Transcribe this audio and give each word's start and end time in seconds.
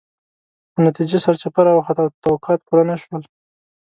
خو 0.71 0.79
نتیجه 0.87 1.17
سرچپه 1.25 1.61
راوخته 1.67 2.01
او 2.03 2.09
توقعات 2.23 2.59
پوره 2.67 2.83
نه 2.89 2.95
شول. 3.01 3.23